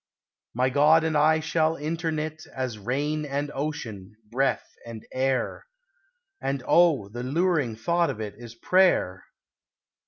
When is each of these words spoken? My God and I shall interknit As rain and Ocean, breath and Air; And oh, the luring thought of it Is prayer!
My 0.55 0.71
God 0.71 1.03
and 1.03 1.15
I 1.15 1.39
shall 1.41 1.75
interknit 1.77 2.47
As 2.47 2.79
rain 2.79 3.23
and 3.23 3.51
Ocean, 3.53 4.15
breath 4.31 4.73
and 4.83 5.05
Air; 5.11 5.67
And 6.41 6.63
oh, 6.67 7.07
the 7.09 7.21
luring 7.21 7.75
thought 7.75 8.09
of 8.09 8.19
it 8.19 8.33
Is 8.35 8.55
prayer! 8.55 9.25